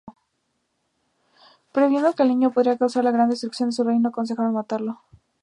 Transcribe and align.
Previendo 1.75 2.13
que 2.15 2.23
el 2.23 2.29
niño 2.29 2.51
podría 2.51 2.75
causar 2.75 3.03
la 3.03 3.11
gran 3.11 3.29
destrucción 3.29 3.69
de 3.69 3.75
su 3.75 3.83
reino, 3.83 4.09
aconsejan 4.09 4.51
matarlo. 4.51 4.99